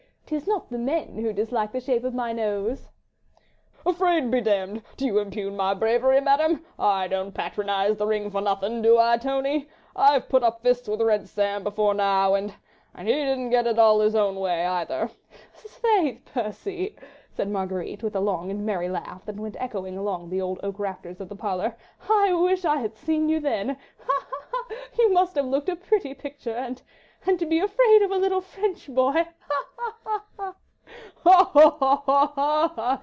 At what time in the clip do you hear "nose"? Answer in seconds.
2.31-2.87